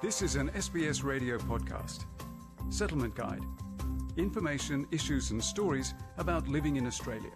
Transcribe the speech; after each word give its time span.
This 0.00 0.22
is 0.22 0.36
an 0.36 0.50
SBS 0.50 1.02
radio 1.02 1.38
podcast. 1.38 2.04
Settlement 2.70 3.16
Guide. 3.16 3.42
Information, 4.16 4.86
issues, 4.92 5.32
and 5.32 5.42
stories 5.42 5.92
about 6.18 6.46
living 6.46 6.76
in 6.76 6.86
Australia. 6.86 7.32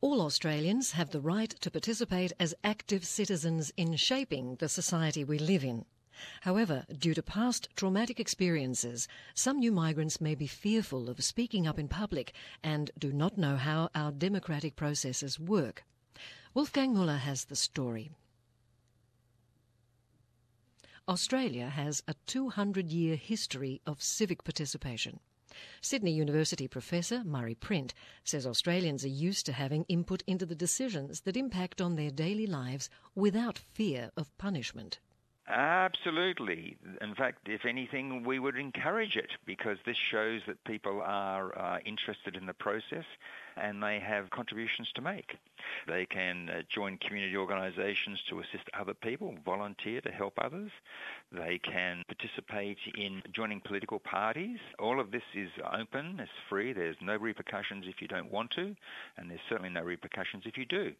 All 0.00 0.20
Australians 0.20 0.92
have 0.92 1.10
the 1.10 1.20
right 1.20 1.50
to 1.50 1.72
participate 1.72 2.32
as 2.38 2.54
active 2.62 3.04
citizens 3.04 3.72
in 3.76 3.96
shaping 3.96 4.54
the 4.60 4.68
society 4.68 5.24
we 5.24 5.40
live 5.40 5.64
in. 5.64 5.86
However, 6.42 6.86
due 6.96 7.14
to 7.14 7.22
past 7.22 7.68
traumatic 7.74 8.20
experiences, 8.20 9.08
some 9.34 9.58
new 9.58 9.72
migrants 9.72 10.20
may 10.20 10.36
be 10.36 10.46
fearful 10.46 11.10
of 11.10 11.24
speaking 11.24 11.66
up 11.66 11.80
in 11.80 11.88
public 11.88 12.32
and 12.62 12.92
do 12.96 13.12
not 13.12 13.36
know 13.38 13.56
how 13.56 13.88
our 13.92 14.12
democratic 14.12 14.76
processes 14.76 15.40
work. 15.40 15.84
Wolfgang 16.58 16.92
Muller 16.92 17.18
has 17.18 17.44
the 17.44 17.54
story. 17.54 18.10
Australia 21.06 21.68
has 21.68 22.02
a 22.08 22.16
200 22.26 22.90
year 22.90 23.14
history 23.14 23.80
of 23.86 24.02
civic 24.02 24.42
participation. 24.42 25.20
Sydney 25.80 26.10
University 26.10 26.66
professor 26.66 27.22
Murray 27.22 27.54
Print 27.54 27.94
says 28.24 28.44
Australians 28.44 29.04
are 29.04 29.16
used 29.28 29.46
to 29.46 29.52
having 29.52 29.84
input 29.84 30.24
into 30.26 30.44
the 30.44 30.56
decisions 30.56 31.20
that 31.20 31.36
impact 31.36 31.80
on 31.80 31.94
their 31.94 32.10
daily 32.10 32.48
lives 32.48 32.90
without 33.14 33.56
fear 33.56 34.10
of 34.16 34.36
punishment. 34.36 34.98
Absolutely. 35.48 36.76
In 37.00 37.14
fact, 37.14 37.48
if 37.48 37.64
anything, 37.64 38.22
we 38.22 38.38
would 38.38 38.56
encourage 38.56 39.16
it 39.16 39.30
because 39.46 39.78
this 39.86 39.96
shows 39.96 40.42
that 40.46 40.62
people 40.64 41.00
are 41.02 41.56
uh, 41.58 41.78
interested 41.86 42.36
in 42.36 42.44
the 42.44 42.52
process 42.52 43.04
and 43.56 43.82
they 43.82 43.98
have 43.98 44.28
contributions 44.28 44.90
to 44.94 45.00
make. 45.00 45.38
They 45.86 46.04
can 46.04 46.50
uh, 46.50 46.62
join 46.68 46.98
community 46.98 47.34
organisations 47.34 48.20
to 48.28 48.40
assist 48.40 48.68
other 48.78 48.92
people, 48.92 49.36
volunteer 49.42 50.02
to 50.02 50.10
help 50.10 50.34
others. 50.38 50.70
They 51.32 51.58
can 51.58 52.04
participate 52.06 52.78
in 52.98 53.22
joining 53.34 53.60
political 53.60 54.00
parties. 54.00 54.58
All 54.78 55.00
of 55.00 55.10
this 55.10 55.22
is 55.34 55.48
open, 55.72 56.20
it's 56.20 56.30
free, 56.50 56.74
there's 56.74 56.96
no 57.00 57.16
repercussions 57.16 57.86
if 57.88 58.02
you 58.02 58.08
don't 58.08 58.30
want 58.30 58.50
to, 58.52 58.76
and 59.16 59.30
there's 59.30 59.40
certainly 59.48 59.70
no 59.70 59.82
repercussions 59.82 60.44
if 60.44 60.58
you 60.58 60.66
do 60.66 60.92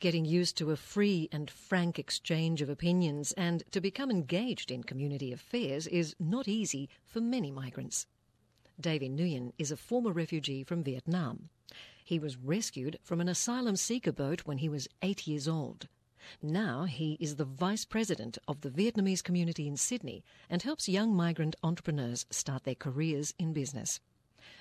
getting 0.00 0.24
used 0.24 0.56
to 0.56 0.70
a 0.70 0.76
free 0.76 1.28
and 1.32 1.50
frank 1.50 1.98
exchange 1.98 2.62
of 2.62 2.68
opinions 2.68 3.32
and 3.32 3.62
to 3.70 3.80
become 3.80 4.10
engaged 4.10 4.70
in 4.70 4.82
community 4.82 5.32
affairs 5.32 5.86
is 5.86 6.14
not 6.18 6.48
easy 6.48 6.88
for 7.04 7.20
many 7.20 7.50
migrants. 7.50 8.06
Davy 8.80 9.08
Nguyen 9.08 9.52
is 9.58 9.70
a 9.70 9.76
former 9.76 10.12
refugee 10.12 10.64
from 10.64 10.82
Vietnam. 10.82 11.48
He 12.04 12.18
was 12.18 12.36
rescued 12.36 12.98
from 13.02 13.20
an 13.20 13.28
asylum 13.28 13.76
seeker 13.76 14.12
boat 14.12 14.40
when 14.44 14.58
he 14.58 14.68
was 14.68 14.88
eight 15.02 15.26
years 15.26 15.46
old. 15.46 15.88
Now 16.40 16.84
he 16.84 17.16
is 17.20 17.36
the 17.36 17.44
vice 17.44 17.84
president 17.84 18.38
of 18.46 18.60
the 18.60 18.70
Vietnamese 18.70 19.22
community 19.22 19.66
in 19.66 19.76
Sydney 19.76 20.24
and 20.48 20.62
helps 20.62 20.88
young 20.88 21.14
migrant 21.14 21.56
entrepreneurs 21.62 22.26
start 22.30 22.64
their 22.64 22.74
careers 22.74 23.34
in 23.38 23.52
business. 23.52 24.00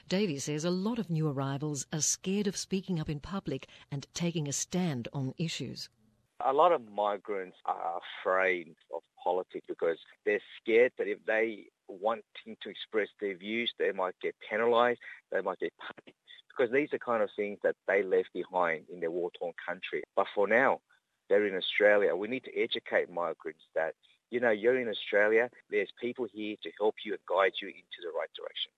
Davy 0.08 0.40
says 0.40 0.66
a 0.66 0.70
lot 0.70 1.00
of 1.00 1.10
new 1.10 1.30
arrivals 1.30 1.86
are 1.94 2.02
scared 2.02 2.48
of 2.48 2.58
speaking 2.58 3.00
up 3.00 3.10
in 3.10 3.20
public 3.20 3.68
and 3.92 4.08
taking 4.14 4.48
a 4.48 4.54
stand 4.54 5.08
on 5.14 5.34
issues. 5.38 5.90
A 6.46 6.54
lot 6.54 6.72
of 6.72 6.82
migrants 6.92 7.58
are 7.66 8.00
afraid 8.22 8.76
of 8.94 9.02
politics 9.24 9.66
because 9.68 9.98
they're 10.26 10.42
scared 10.62 10.92
that 10.98 11.08
if 11.08 11.24
they 11.26 11.66
wanting 11.88 12.58
to 12.62 12.70
express 12.70 13.10
their 13.20 13.36
views, 13.36 13.72
they 13.78 13.92
might 13.92 14.16
get 14.22 14.36
penalised, 14.50 15.00
they 15.32 15.42
might 15.42 15.60
get 15.60 15.74
punished, 15.80 16.18
because 16.50 16.74
these 16.74 16.90
are 16.94 17.00
kind 17.00 17.22
of 17.22 17.30
things 17.36 17.60
that 17.64 17.76
they 17.88 18.02
left 18.02 18.30
behind 18.34 18.86
in 18.92 19.00
their 19.00 19.12
war-torn 19.12 19.54
country. 19.68 20.04
But 20.16 20.28
for 20.34 20.48
now, 20.48 20.80
they're 21.30 21.46
in 21.46 21.56
Australia. 21.56 22.16
We 22.16 22.28
need 22.28 22.44
to 22.46 22.58
educate 22.58 23.12
migrants 23.12 23.62
that, 23.76 23.94
you 24.32 24.40
know, 24.40 24.52
you're 24.52 24.80
in 24.80 24.90
Australia, 24.90 25.50
there's 25.70 25.92
people 26.02 26.28
here 26.34 26.56
to 26.64 26.72
help 26.80 26.96
you 27.06 27.14
and 27.14 27.22
guide 27.30 27.54
you 27.62 27.68
into 27.68 28.02
the 28.02 28.12
right 28.18 28.30
direction. 28.36 28.72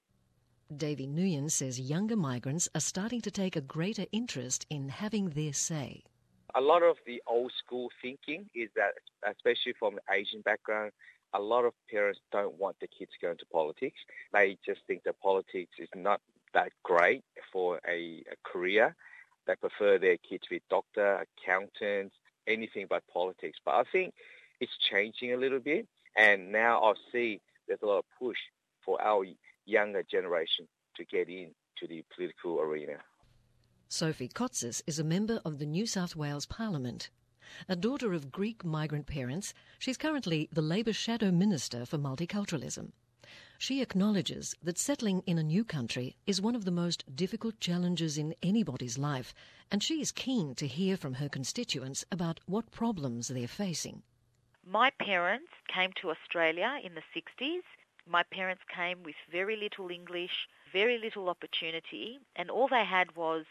Davy 0.77 1.07
Nguyen 1.07 1.49
says 1.49 1.79
younger 1.79 2.15
migrants 2.15 2.67
are 2.75 2.81
starting 2.81 3.21
to 3.21 3.31
take 3.31 3.55
a 3.55 3.61
greater 3.61 4.05
interest 4.11 4.65
in 4.69 4.89
having 4.89 5.29
their 5.29 5.53
say. 5.53 6.03
A 6.55 6.61
lot 6.61 6.83
of 6.83 6.97
the 7.05 7.21
old 7.27 7.51
school 7.57 7.89
thinking 8.01 8.49
is 8.53 8.69
that, 8.75 8.93
especially 9.27 9.73
from 9.79 9.95
the 9.95 10.13
Asian 10.13 10.41
background, 10.41 10.91
a 11.33 11.39
lot 11.39 11.65
of 11.65 11.73
parents 11.89 12.19
don't 12.31 12.59
want 12.59 12.75
their 12.79 12.89
kids 12.97 13.11
going 13.21 13.37
to 13.37 13.43
into 13.43 13.45
politics. 13.51 13.99
They 14.33 14.57
just 14.65 14.81
think 14.85 15.03
that 15.03 15.19
politics 15.19 15.71
is 15.79 15.89
not 15.95 16.21
that 16.53 16.71
great 16.83 17.23
for 17.51 17.79
a, 17.87 18.23
a 18.31 18.35
career. 18.43 18.95
They 19.47 19.55
prefer 19.55 19.97
their 19.97 20.17
kids 20.17 20.43
to 20.43 20.49
be 20.51 20.61
doctor, 20.69 21.25
accountants, 21.25 22.15
anything 22.47 22.87
but 22.89 23.03
politics. 23.11 23.57
But 23.65 23.75
I 23.75 23.83
think 23.91 24.13
it's 24.59 24.71
changing 24.91 25.33
a 25.33 25.37
little 25.37 25.59
bit. 25.59 25.87
And 26.15 26.51
now 26.51 26.81
I 26.83 26.93
see 27.11 27.41
there's 27.67 27.81
a 27.81 27.87
lot 27.87 27.99
of 27.99 28.05
push 28.19 28.37
for 28.85 29.01
our 29.01 29.25
younger 29.65 30.03
generation 30.03 30.67
to 30.95 31.05
get 31.05 31.29
into 31.29 31.87
the 31.87 32.03
political 32.15 32.59
arena. 32.59 32.97
Sophie 33.87 34.27
Cotsis 34.27 34.81
is 34.87 34.99
a 34.99 35.03
member 35.03 35.39
of 35.45 35.59
the 35.59 35.65
New 35.65 35.85
South 35.85 36.15
Wales 36.15 36.45
Parliament. 36.45 37.09
A 37.69 37.75
daughter 37.75 38.13
of 38.13 38.31
Greek 38.31 38.63
migrant 38.65 39.05
parents, 39.05 39.53
she's 39.77 39.97
currently 39.97 40.49
the 40.51 40.61
Labor 40.61 40.93
Shadow 40.93 41.31
Minister 41.31 41.85
for 41.85 41.97
Multiculturalism. 41.97 42.91
She 43.57 43.81
acknowledges 43.81 44.55
that 44.63 44.77
settling 44.77 45.23
in 45.25 45.37
a 45.37 45.43
new 45.43 45.63
country 45.63 46.17
is 46.25 46.41
one 46.41 46.55
of 46.55 46.65
the 46.65 46.71
most 46.71 47.15
difficult 47.15 47.59
challenges 47.59 48.17
in 48.17 48.35
anybody's 48.41 48.97
life, 48.97 49.33
and 49.71 49.83
she 49.83 50.01
is 50.01 50.11
keen 50.11 50.55
to 50.55 50.67
hear 50.67 50.97
from 50.97 51.13
her 51.15 51.29
constituents 51.29 52.03
about 52.11 52.39
what 52.45 52.71
problems 52.71 53.27
they're 53.27 53.47
facing. 53.47 54.03
My 54.65 54.89
parents 54.99 55.51
came 55.73 55.91
to 56.01 56.09
Australia 56.09 56.79
in 56.83 56.95
the 56.95 57.03
60s 57.15 57.61
my 58.09 58.23
parents 58.23 58.63
came 58.73 59.03
with 59.03 59.15
very 59.31 59.55
little 59.55 59.89
English, 59.89 60.47
very 60.71 60.97
little 60.97 61.29
opportunity, 61.29 62.19
and 62.35 62.49
all 62.49 62.67
they 62.67 62.85
had 62.85 63.15
was 63.15 63.45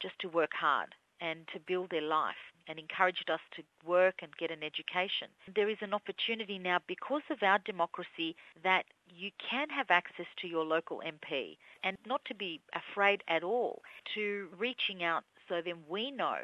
just 0.00 0.18
to 0.20 0.28
work 0.28 0.52
hard 0.54 0.94
and 1.20 1.40
to 1.52 1.60
build 1.60 1.90
their 1.90 2.02
life 2.02 2.36
and 2.68 2.78
encouraged 2.78 3.30
us 3.30 3.40
to 3.56 3.62
work 3.84 4.16
and 4.22 4.36
get 4.36 4.50
an 4.50 4.62
education. 4.62 5.28
There 5.54 5.68
is 5.68 5.78
an 5.80 5.94
opportunity 5.94 6.58
now 6.58 6.78
because 6.86 7.22
of 7.30 7.42
our 7.42 7.58
democracy 7.58 8.36
that 8.62 8.84
you 9.08 9.30
can 9.50 9.68
have 9.70 9.90
access 9.90 10.26
to 10.42 10.48
your 10.48 10.64
local 10.64 11.02
MP 11.04 11.56
and 11.82 11.96
not 12.06 12.24
to 12.26 12.34
be 12.34 12.60
afraid 12.74 13.22
at 13.26 13.42
all 13.42 13.82
to 14.14 14.48
reaching 14.58 15.02
out 15.02 15.24
so 15.48 15.62
then 15.64 15.78
we 15.88 16.10
know 16.10 16.36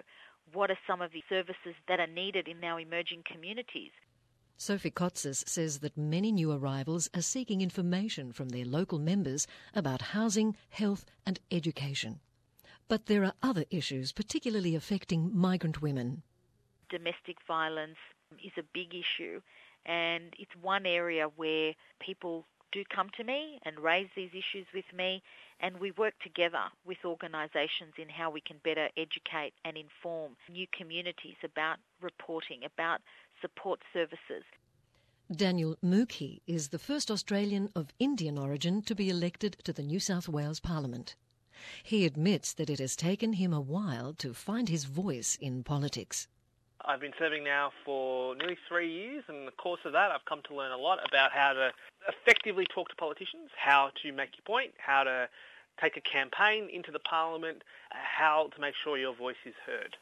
what 0.52 0.70
are 0.70 0.78
some 0.86 1.02
of 1.02 1.12
the 1.12 1.22
services 1.28 1.75
that 1.88 2.00
are 2.00 2.06
needed 2.06 2.48
in 2.48 2.62
our 2.64 2.81
emerging 2.81 3.22
communities. 3.31 3.92
Sophie 4.56 4.91
Cotsis 4.91 5.47
says 5.48 5.81
that 5.81 5.97
many 5.97 6.31
new 6.31 6.53
arrivals 6.53 7.10
are 7.15 7.22
seeking 7.22 7.60
information 7.60 8.32
from 8.32 8.50
their 8.50 8.65
local 8.65 8.98
members 8.98 9.47
about 9.75 10.00
housing, 10.00 10.56
health 10.69 11.04
and 11.26 11.41
education. 11.50 12.20
But 12.88 13.06
there 13.06 13.25
are 13.25 13.34
other 13.43 13.64
issues 13.70 14.12
particularly 14.12 14.75
affecting 14.75 15.37
migrant 15.37 15.82
women. 15.82 16.22
Domestic 16.88 17.37
violence 17.47 17.98
is 18.44 18.53
a 18.56 18.62
big 18.72 18.94
issue 18.94 19.41
and 19.87 20.32
it's 20.38 20.54
one 20.60 20.87
area 20.87 21.26
where 21.37 21.75
people 22.00 22.47
do 22.74 22.84
come 22.94 23.08
to 23.16 23.24
me 23.24 23.60
and 23.62 23.78
raise 23.78 24.08
these 24.16 24.30
issues 24.32 24.66
with 24.74 24.84
me 24.94 25.22
and 25.60 25.78
we 25.78 25.92
work 25.92 26.14
together 26.22 26.64
with 26.84 26.98
organisations 27.04 27.94
in 27.96 28.08
how 28.08 28.30
we 28.30 28.40
can 28.40 28.56
better 28.64 28.88
educate 28.96 29.52
and 29.64 29.76
inform 29.76 30.36
new 30.50 30.66
communities 30.76 31.36
about 31.44 31.78
reporting, 32.02 32.64
about 32.64 33.00
support 33.40 33.80
services. 33.92 34.42
Daniel 35.34 35.76
Mookhey 35.82 36.40
is 36.46 36.68
the 36.68 36.78
first 36.78 37.10
Australian 37.10 37.70
of 37.74 37.94
Indian 37.98 38.36
origin 38.36 38.82
to 38.82 38.94
be 38.94 39.08
elected 39.08 39.56
to 39.64 39.72
the 39.72 39.82
New 39.82 40.00
South 40.00 40.28
Wales 40.28 40.60
Parliament. 40.60 41.14
He 41.82 42.04
admits 42.04 42.52
that 42.54 42.68
it 42.68 42.80
has 42.80 42.96
taken 42.96 43.34
him 43.34 43.52
a 43.52 43.60
while 43.60 44.12
to 44.14 44.34
find 44.34 44.68
his 44.68 44.84
voice 44.84 45.38
in 45.40 45.62
politics. 45.62 46.26
I've 46.86 47.00
been 47.00 47.14
serving 47.19 47.44
now 47.44 47.72
for 47.84 48.36
nearly 48.36 48.58
three 48.69 48.92
years, 48.92 49.25
and 49.28 49.38
in 49.38 49.46
the 49.46 49.52
course 49.52 49.81
of 49.86 49.92
that, 49.92 50.10
I've 50.10 50.25
come 50.26 50.42
to 50.48 50.54
learn 50.54 50.70
a 50.70 50.76
lot 50.76 50.98
about 51.08 51.32
how 51.32 51.54
to 51.54 51.70
effectively 52.08 52.66
talk 52.75 52.88
to 52.90 52.96
politicians, 52.96 53.50
how 53.56 53.90
to 54.02 54.12
make 54.12 54.36
your 54.36 54.44
point, 54.44 54.72
how 54.76 55.04
to 55.04 55.28
take 55.81 55.96
a 55.96 56.00
campaign 56.00 56.69
into 56.70 56.92
the 56.92 56.98
parliament, 56.98 57.62
how 57.90 58.50
to 58.54 58.60
make 58.60 58.75
sure 58.82 58.98
your 58.98 59.14
voice 59.14 59.40
is 59.46 59.54
heard. 59.64 59.96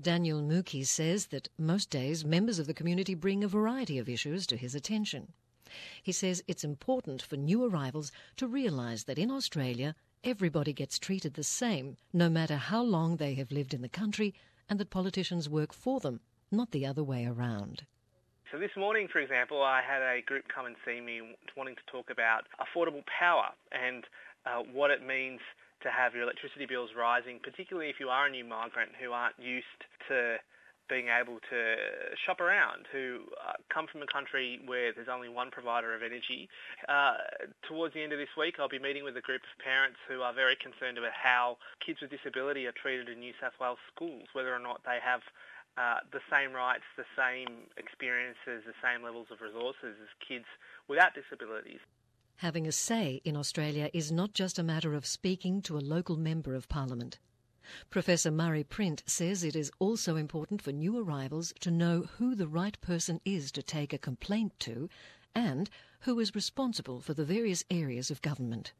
Daniel 0.00 0.42
Mookhey 0.42 0.86
says 0.86 1.26
that 1.26 1.48
most 1.58 1.90
days 1.90 2.24
members 2.24 2.58
of 2.58 2.66
the 2.66 2.74
community 2.74 3.14
bring 3.14 3.44
a 3.44 3.48
variety 3.48 3.98
of 3.98 4.08
issues 4.08 4.46
to 4.46 4.56
his 4.56 4.74
attention. 4.74 5.32
He 6.02 6.12
says 6.12 6.42
it's 6.48 6.64
important 6.64 7.20
for 7.22 7.36
new 7.36 7.64
arrivals 7.64 8.12
to 8.36 8.46
realise 8.46 9.04
that 9.04 9.18
in 9.18 9.30
Australia 9.30 9.94
everybody 10.24 10.72
gets 10.72 10.98
treated 10.98 11.34
the 11.34 11.44
same 11.44 11.96
no 12.12 12.30
matter 12.30 12.56
how 12.56 12.82
long 12.82 13.16
they 13.16 13.34
have 13.34 13.52
lived 13.52 13.74
in 13.74 13.82
the 13.82 13.88
country 13.88 14.34
and 14.68 14.78
that 14.78 14.90
politicians 14.90 15.48
work 15.48 15.72
for 15.72 16.00
them, 16.00 16.20
not 16.50 16.70
the 16.70 16.86
other 16.86 17.02
way 17.02 17.26
around. 17.26 17.84
So 18.52 18.58
this 18.58 18.70
morning, 18.76 19.08
for 19.10 19.18
example, 19.18 19.62
I 19.62 19.82
had 19.82 20.00
a 20.00 20.22
group 20.22 20.44
come 20.54 20.66
and 20.66 20.76
see 20.86 21.00
me 21.00 21.20
wanting 21.56 21.74
to 21.74 21.86
talk 21.90 22.06
about 22.10 22.46
affordable 22.62 23.02
power 23.06 23.50
and 23.72 24.04
uh, 24.46 24.62
what 24.72 24.90
it 24.90 25.04
means 25.04 25.40
to 25.82 25.90
have 25.90 26.14
your 26.14 26.22
electricity 26.22 26.66
bills 26.66 26.90
rising, 26.96 27.40
particularly 27.42 27.90
if 27.90 27.96
you 27.98 28.08
are 28.08 28.26
a 28.26 28.30
new 28.30 28.44
migrant 28.44 28.92
who 29.00 29.12
aren't 29.12 29.38
used 29.38 29.80
to 30.08 30.36
being 30.88 31.08
able 31.08 31.40
to 31.50 31.58
shop 32.26 32.40
around, 32.40 32.86
who 32.92 33.24
uh, 33.40 33.56
come 33.72 33.86
from 33.86 34.02
a 34.02 34.06
country 34.06 34.60
where 34.66 34.92
there's 34.92 35.08
only 35.08 35.28
one 35.28 35.50
provider 35.50 35.94
of 35.94 36.02
energy. 36.02 36.48
Uh, 36.88 37.16
towards 37.68 37.94
the 37.94 38.02
end 38.02 38.12
of 38.12 38.18
this 38.18 38.32
week, 38.36 38.56
I'll 38.58 38.68
be 38.68 38.78
meeting 38.78 39.04
with 39.04 39.16
a 39.16 39.24
group 39.24 39.42
of 39.42 39.64
parents 39.64 39.96
who 40.08 40.20
are 40.20 40.34
very 40.34 40.56
concerned 40.56 40.98
about 40.98 41.16
how 41.16 41.56
kids 41.84 42.00
with 42.00 42.10
disability 42.10 42.66
are 42.66 42.76
treated 42.76 43.08
in 43.08 43.20
New 43.20 43.32
South 43.40 43.54
Wales 43.60 43.78
schools, 43.94 44.28
whether 44.32 44.54
or 44.54 44.60
not 44.60 44.82
they 44.84 44.98
have 45.02 45.20
uh, 45.76 46.04
the 46.12 46.20
same 46.30 46.52
rights, 46.52 46.84
the 46.96 47.08
same 47.16 47.66
experiences, 47.76 48.62
the 48.66 48.78
same 48.82 49.02
levels 49.02 49.26
of 49.32 49.40
resources 49.40 49.96
as 50.00 50.08
kids 50.26 50.46
without 50.88 51.12
disabilities. 51.14 51.80
Having 52.38 52.66
a 52.66 52.72
say 52.72 53.20
in 53.24 53.36
Australia 53.36 53.90
is 53.92 54.12
not 54.12 54.34
just 54.34 54.58
a 54.58 54.62
matter 54.62 54.94
of 54.94 55.06
speaking 55.06 55.62
to 55.62 55.76
a 55.76 55.78
local 55.78 56.16
member 56.16 56.54
of 56.54 56.68
parliament. 56.68 57.18
Professor 57.90 58.30
Murray 58.30 58.64
Print 58.64 59.02
says 59.06 59.44
it 59.44 59.56
is 59.56 59.70
also 59.78 60.16
important 60.16 60.62
for 60.62 60.72
new 60.72 60.98
arrivals 60.98 61.52
to 61.60 61.70
know 61.70 62.02
who 62.18 62.34
the 62.34 62.48
right 62.48 62.80
person 62.80 63.20
is 63.24 63.50
to 63.52 63.62
take 63.62 63.92
a 63.92 63.98
complaint 63.98 64.52
to 64.60 64.88
and 65.34 65.70
who 66.00 66.20
is 66.20 66.34
responsible 66.34 67.00
for 67.00 67.14
the 67.14 67.24
various 67.24 67.64
areas 67.70 68.10
of 68.10 68.22
government. 68.22 68.72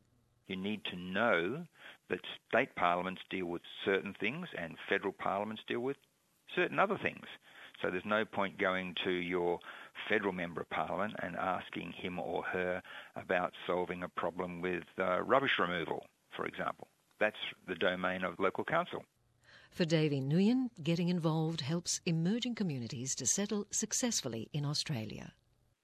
You 0.47 0.57
need 0.57 0.85
to 0.91 0.97
know 0.97 1.65
that 2.11 2.21
state 2.49 2.75
parliaments 2.77 3.23
deal 3.31 3.47
with 3.47 3.63
certain 3.85 4.15
things 4.21 4.49
and 4.59 4.77
federal 4.89 5.13
parliaments 5.13 5.63
deal 5.67 5.81
with 5.81 5.97
certain 6.55 6.79
other 6.79 6.99
things. 7.03 7.25
So 7.83 7.91
there's 7.91 8.05
no 8.05 8.25
point 8.25 8.59
going 8.59 8.95
to 9.05 9.11
your 9.11 9.59
federal 10.09 10.33
member 10.33 10.61
of 10.61 10.71
parliament 10.71 11.15
and 11.23 11.37
asking 11.37 11.93
him 11.93 12.19
or 12.19 12.43
her 12.45 12.83
about 13.17 13.53
solving 13.67 14.03
a 14.03 14.09
problem 14.09 14.61
with 14.61 14.85
uh, 14.99 15.23
rubbish 15.23 15.59
removal, 15.59 16.07
for 16.37 16.47
example. 16.47 16.89
That's 17.25 17.47
the 17.67 17.75
domain 17.75 18.23
of 18.23 18.39
local 18.39 18.65
council. 18.65 19.03
For 19.71 19.87
Davy 19.87 20.21
Nguyen, 20.21 20.69
getting 20.83 21.09
involved 21.09 21.63
helps 21.63 22.03
emerging 22.05 22.55
communities 22.55 23.15
to 23.15 23.25
settle 23.25 23.67
successfully 23.71 24.51
in 24.53 24.67
Australia. 24.67 25.33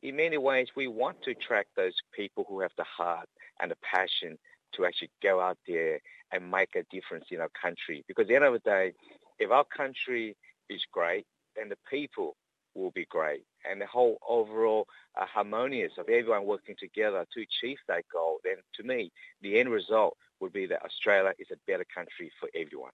In 0.02 0.16
many 0.16 0.37
ways, 0.37 0.69
we 0.76 0.87
want 0.87 1.22
to 1.22 1.31
attract 1.31 1.70
those 1.76 1.94
people 2.14 2.44
who 2.46 2.60
have 2.60 2.72
the 2.76 2.84
heart 2.84 3.26
and 3.58 3.70
the 3.70 3.76
passion 3.76 4.37
to 4.75 4.84
actually 4.84 5.08
go 5.22 5.40
out 5.40 5.56
there 5.66 6.00
and 6.31 6.50
make 6.50 6.76
a 6.76 6.84
difference 6.94 7.25
in 7.31 7.40
our 7.40 7.48
country. 7.48 8.04
Because 8.06 8.25
at 8.25 8.28
the 8.28 8.34
end 8.37 8.44
of 8.44 8.52
the 8.52 8.58
day, 8.58 8.92
if 9.38 9.50
our 9.50 9.64
country 9.64 10.37
is 10.69 10.82
great, 10.92 11.25
then 11.56 11.70
the 11.70 11.78
people 11.90 12.37
will 12.75 12.90
be 12.90 13.06
great. 13.06 13.44
And 13.68 13.80
the 13.80 13.86
whole 13.86 14.18
overall 14.26 14.86
uh, 15.20 15.26
harmonious 15.26 15.92
of 15.98 16.08
everyone 16.08 16.46
working 16.46 16.76
together 16.78 17.26
to 17.34 17.40
achieve 17.42 17.78
that 17.88 18.04
goal, 18.12 18.38
then 18.44 18.56
to 18.76 18.82
me, 18.82 19.12
the 19.42 19.58
end 19.58 19.70
result 19.70 20.16
would 20.40 20.52
be 20.52 20.66
that 20.66 20.84
Australia 20.84 21.32
is 21.38 21.48
a 21.52 21.56
better 21.66 21.84
country 21.94 22.32
for 22.40 22.48
everyone. 22.54 22.92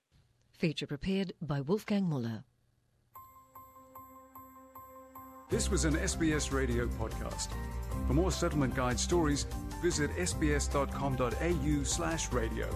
Feature 0.52 0.86
prepared 0.86 1.32
by 1.40 1.60
Wolfgang 1.60 2.08
Muller. 2.08 2.44
This 5.48 5.70
was 5.70 5.84
an 5.84 5.94
SBS 5.94 6.52
radio 6.52 6.88
podcast. 6.88 7.48
For 8.08 8.14
more 8.14 8.32
settlement 8.32 8.74
guide 8.74 8.98
stories, 8.98 9.46
visit 9.80 10.10
sbs.com.au 10.16 11.82
slash 11.84 12.32
radio. 12.32 12.68